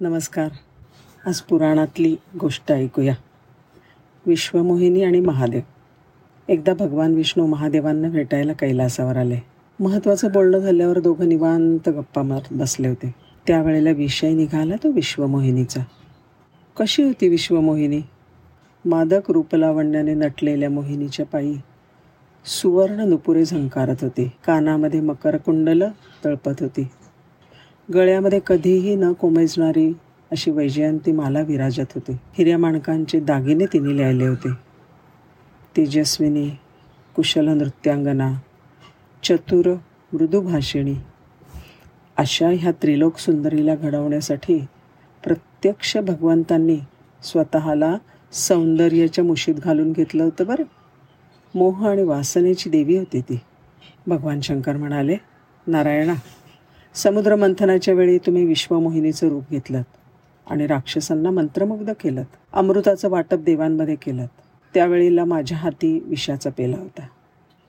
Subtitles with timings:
[0.00, 0.48] नमस्कार.
[1.26, 3.14] आज पुराणातली गोष्ट ऐकूया.
[4.26, 5.60] विश्वमोहिनी आणि महादेव.
[6.48, 9.38] एकदा भगवान विष्णू महादेवांना भेटायला कैलासावर आले.
[9.80, 13.14] महत्त्वाचं बोलणं झाल्यावर दोघं निवांत गप्पा मारत बसले होते.
[13.46, 15.80] त्यावेळेला विषय निघाला तो विश्वमोहिनीचा.
[16.76, 18.00] कशी होती विश्वमोहिनी?
[18.84, 21.56] मादक रूपलावण्याने नटलेल्या मोहिनीच्या पायी
[22.44, 24.30] सुवर्ण नुपुरे झंकारत होती.
[24.46, 25.90] कानामध्ये मकरकुंडलं
[26.24, 26.88] तळपत होती.
[27.94, 29.92] गळ्यामध्ये कधीही न कोमेजणारी
[30.30, 32.12] अशी वैजयंती माला विराजत होती.
[32.12, 34.52] हिऱ्या माणकांचे दागिने तिने लिहिले होते.
[35.76, 36.50] तेजस्विनी
[37.16, 38.32] कुशल नृत्यांगना
[39.24, 39.74] चतुर
[40.12, 40.94] मृदुभाषिणी
[42.16, 44.58] अशा ह्या त्रिलोक सुंदरीला घडवण्यासाठी
[45.24, 46.78] प्रत्यक्ष भगवंतांनी
[47.22, 47.98] स्वतःला
[48.32, 50.62] सौंदर्याच्या मुशीत घालून घेतलं होतं बरं.
[51.54, 53.40] मोह आणि वासनेची देवी होती ती.
[54.06, 55.16] भगवान शंकर म्हणाले
[55.66, 56.14] नारायणा
[56.98, 59.82] समुद्र मंथनाच्या वेळी तुम्ही विश्वमोहिनीचं रूप घेतलं
[60.50, 64.26] आणि राक्षसांना मंत्रमुग्ध केलं अमृताचं वाटप देवांमध्ये केलं
[64.74, 67.06] त्यावेळेला माझ्या हाती विषाचा पेला होता.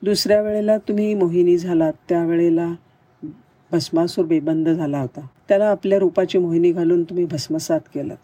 [0.03, 1.93] दुसऱ्या वेळेला तुम्ही मोहिनी झालात.
[2.09, 2.73] त्यावेळेला
[3.71, 5.27] भस्मासूर बेबंद झाला होता.
[5.49, 8.15] त्याला आपल्या रूपाची मोहिनी घालून तुम्ही भस्मसात केलं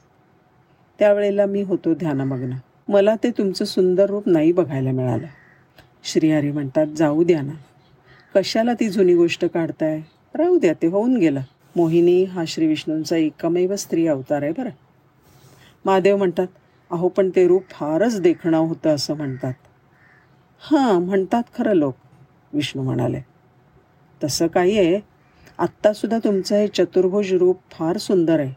[0.99, 2.51] त्यावेळेला मी होतो ध्यानमग्न.
[2.87, 5.27] मला ते तुमचं सुंदर रूप नाही बघायला मिळालं.
[6.03, 7.53] श्रीहरी म्हणतात जाऊ द्या ना.
[8.35, 10.01] कशाला ती जुनी गोष्ट काढताय?
[10.35, 11.41] राहू द्या ते होऊन गेलं.
[11.75, 14.69] मोहिनी हा श्री विष्णूंचा एकमेव स्त्री अवतार आहे बरं.
[15.85, 16.47] महादेव म्हणतात
[16.91, 19.53] अहो पण ते रूप फारच देखणं होतं असं म्हणतात.
[20.59, 21.95] हां म्हणतात खरं लोक
[22.53, 23.21] विष्णू म्हणाले.
[24.23, 24.99] तसं काही आहे.
[25.57, 28.53] आत्तासुद्धा तुमचं हे चतुर्भुज रूप फार सुंदर आहे.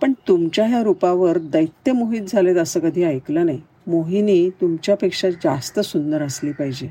[0.00, 3.60] पण तुमच्या ह्या रूपावर दैत्य मोहित झालेत असं कधी ऐकलं नाही.
[3.86, 6.88] मोहिनी तुमच्यापेक्षा जास्त सुंदर असली पाहिजे.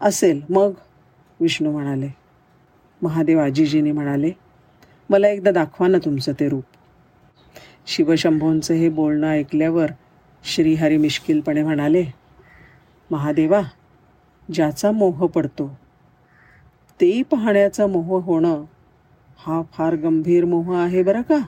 [0.00, 0.72] असेल मग
[1.40, 2.23] विष्णू म्हणाले.
[3.02, 4.30] महादेव आजीजीने म्हणाले
[5.10, 6.64] मला एकदा दाखवा ना तुमचं ते रूप.
[7.86, 9.90] शिवशंभोंचं हे बोलणं ऐकल्यावर
[10.44, 12.04] श्रीहरी मिश्किलपणे म्हणाले
[13.10, 13.60] महादेवा
[14.52, 15.78] ज्याचा मोह पडतो
[17.00, 18.64] ते पाहण्याचा मोह होणं
[19.38, 21.38] हा फार गंभीर मोह आहे बरं का?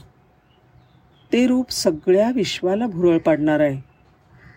[1.33, 3.81] ते रूप सगळ्या विश्वाला भुरळ पाडणार आहे.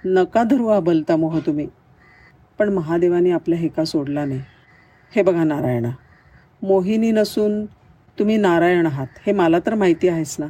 [0.05, 1.67] नका धरू आबलता मोह तुम्ही.
[2.57, 4.41] पण महादेवाने आपला हेका सोडला नाही.
[5.15, 5.89] हे बघा नारायणा
[6.61, 7.65] मोहिनी नसून
[8.19, 9.07] तुम्ही नारायण आहात.
[9.25, 10.45] हे मला तर माहिती आहेच ना?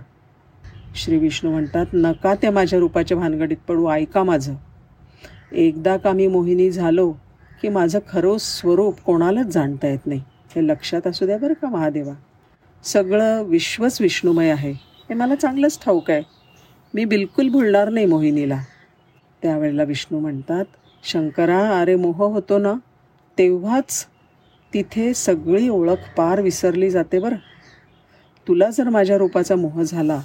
[0.96, 3.90] श्री विष्णू म्हणतात नका त्या माझ्या रूपाच्या भानगडीत पडू.
[3.90, 4.54] ऐका माझं.
[5.52, 7.12] एकदा का मी मोहिनी झालो
[7.62, 10.22] की माझं खरं स्वरूप कोणालाच जाणता येत नाही.
[10.56, 12.14] हे लक्षात असू द्या बरं का महादेवा.
[12.84, 14.72] सगळं विश्वच विष्णुमय आहे.
[14.72, 16.22] हे मला चांगलंच ठाऊक आहे.
[16.94, 18.62] मी बिलकुल भुलणार नाही मोहिनीला.
[19.42, 20.66] त्यावेळेला विष्णू म्हणतात
[21.04, 22.74] शंकरा अरे मोह होतो ना
[23.38, 24.06] तेव्हाच
[24.74, 27.36] तिथे सगळी ओळख पार विसरली जाते बरं.
[28.48, 30.22] तुला जर माझ्या रूपाचा मोह झाला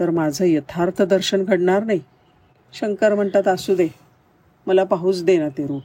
[0.00, 2.00] तर माझं यथार्थ दर्शन घडणार नाही.
[2.72, 3.88] शंकर म्हणतात असू दे
[4.66, 5.82] मला पाहूच दे ना ते रूप.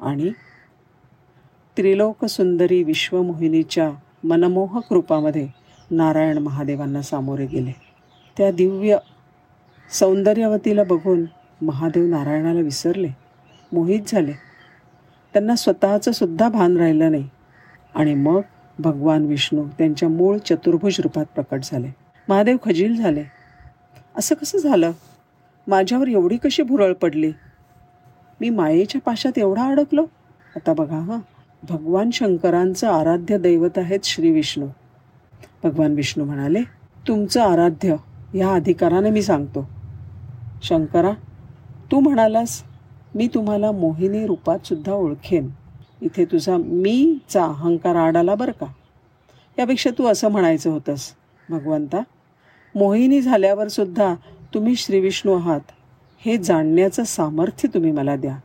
[0.00, 0.30] आणि
[1.76, 3.90] त्रिलोक सुंदरी विश्वमोहिनीच्या
[4.24, 5.48] मनमोहक रूपामध्ये
[5.90, 7.72] नारायण महादेवांना सामोरे गेले.
[8.36, 8.98] त्या दिव्य
[9.90, 11.24] सौंदर्यवतीला बघून
[11.62, 13.08] महादेव नारायणाला विसरले.
[13.72, 14.53] मोहित झाले.
[15.34, 17.28] त्यांना स्वतःचं सुद्धा भान राहिलं नाही.
[17.94, 18.40] आणि मग
[18.78, 21.88] भगवान विष्णू त्यांच्या मूळ चतुर्भुज रूपात प्रकट झाले.
[22.28, 23.24] महादेव खजील झाले.
[24.16, 24.92] असं कसं झालं?
[25.66, 27.32] माझ्यावर एवढी कशी भुरळ पडली?
[28.40, 30.06] मी मायेच्या पाशात एवढा अडकलो?
[30.56, 31.18] आता बघा हां.
[31.68, 34.66] भगवान शंकरांचं आराध्य दैवत आहेत श्री विष्णू.
[35.64, 36.60] भगवान विष्णू म्हणाले
[37.08, 37.96] तुमचं आराध्य
[38.34, 39.70] ह्या अधिकाराने मी सांगतो.
[40.62, 41.10] शंकरा
[41.92, 42.62] तू म्हणालास
[43.14, 45.50] मी तुम्हाला मोहिनी रूपात सुद्धा ओळखेन.
[46.02, 48.66] इथे तुझा मीचा अहंकार आडाला बरं का?
[49.58, 51.10] यापेक्षा तू असं म्हणायचं होतंस
[51.50, 52.00] भगवंता.
[52.74, 54.14] मोहिनी झाल्यावर सुद्धा
[54.54, 55.60] तुम्ही श्रीविष्णू आहात.
[56.18, 58.36] हे जाणण्याचं सामर्थ्य तुम्ही मला द्या.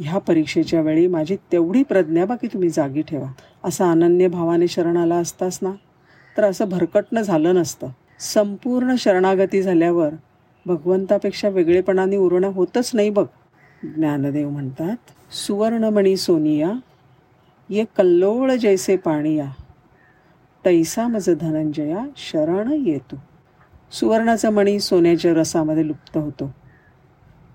[0.00, 3.32] ह्या परीक्षेच्या वेळी माझी तेवढी प्रज्ञा बाकी तुम्ही जागी ठेवा.
[3.64, 5.70] असं अनन्य भावाने शरणाला असतास ना?
[6.36, 7.88] तर असं भरकटणं झालं नसतं.
[8.20, 10.08] संपूर्ण शरणागती झाल्यावर
[10.66, 13.26] भगवंतापेक्षा वेगळेपणाने उरणं होतच नाही बघ.
[13.84, 14.96] ज्ञानदेव म्हणतात
[15.34, 16.72] सुवर्णमणी सोनिया
[17.70, 19.50] ये कल्लोळ जैसे पाणिया
[20.64, 23.16] तैसा मज धनंजया शरण येतो
[23.92, 26.54] सुवर्णाचा मणी सोन्याच्या रसामध्ये लुप्त होतो.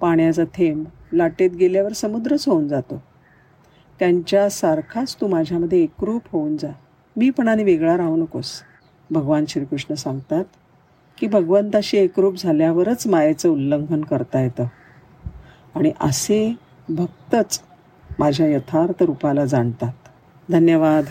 [0.01, 3.03] पाण्याचा थेंब लाटेत गेल्यावर समुद्रच होऊन जातो.
[3.99, 6.71] त्यांच्यासारखाच तू माझ्यामध्ये एकरूप होऊन जा.
[7.17, 8.61] मीपणाने वेगळा राहू नकोस.
[9.11, 10.45] भगवान श्रीकृष्ण सांगतात
[11.17, 14.63] की भगवंताशी एकरूप झाल्यावरच मायेचं उल्लंघन करता येतं.
[15.75, 16.55] आणि असे
[16.89, 17.61] भक्तच
[18.19, 19.93] माझ्या यथार्थ रूपाला जाणतात.
[20.51, 21.05] धन्यवाद.